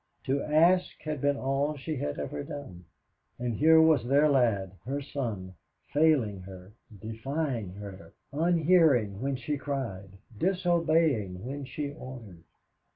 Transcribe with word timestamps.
To 0.23 0.41
ask 0.41 0.97
had 1.03 1.21
been 1.21 1.37
all 1.37 1.77
she 1.77 1.95
had 1.97 2.17
ever 2.17 2.43
done, 2.43 2.85
and 3.37 3.53
here 3.53 3.79
was 3.79 4.03
their 4.03 4.27
lad, 4.27 4.71
her 4.83 4.99
son, 4.99 5.53
failing 5.93 6.39
her, 6.41 6.71
defying 6.99 7.73
her, 7.75 8.11
unhearing 8.33 9.21
when 9.21 9.35
she 9.35 9.57
cried, 9.59 10.09
disobeying 10.35 11.45
when 11.45 11.65
she 11.65 11.91
ordered. 11.93 12.41